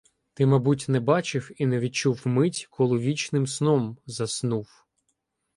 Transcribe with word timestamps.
Ти 0.33 0.45
мабуть 0.45 0.85
не 0.89 0.99
бачив 0.99 1.51
і 1.57 1.65
не 1.65 1.79
відчув 1.79 2.21
Мить, 2.27 2.67
коли 2.71 2.97
вічним 2.97 3.47
сном 3.47 3.97
заснув 4.05 4.85